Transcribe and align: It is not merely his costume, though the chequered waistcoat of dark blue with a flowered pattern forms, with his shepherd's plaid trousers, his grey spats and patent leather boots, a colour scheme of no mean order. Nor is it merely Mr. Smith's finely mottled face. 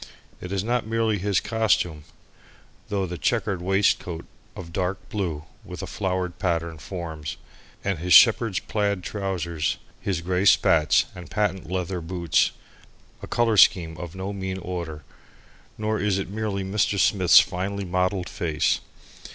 It 0.41 0.51
is 0.51 0.63
not 0.63 0.87
merely 0.87 1.19
his 1.19 1.39
costume, 1.39 2.05
though 2.89 3.05
the 3.05 3.19
chequered 3.19 3.61
waistcoat 3.61 4.25
of 4.55 4.73
dark 4.73 5.09
blue 5.09 5.43
with 5.63 5.83
a 5.83 5.85
flowered 5.85 6.39
pattern 6.39 6.79
forms, 6.79 7.37
with 7.85 7.99
his 7.99 8.11
shepherd's 8.11 8.57
plaid 8.57 9.03
trousers, 9.03 9.77
his 9.99 10.21
grey 10.21 10.45
spats 10.45 11.05
and 11.13 11.29
patent 11.29 11.69
leather 11.69 12.01
boots, 12.01 12.49
a 13.21 13.27
colour 13.27 13.57
scheme 13.57 13.95
of 13.99 14.15
no 14.15 14.33
mean 14.33 14.57
order. 14.57 15.03
Nor 15.77 15.99
is 15.99 16.17
it 16.17 16.31
merely 16.31 16.63
Mr. 16.63 16.97
Smith's 16.99 17.39
finely 17.39 17.85
mottled 17.85 18.27
face. 18.27 18.79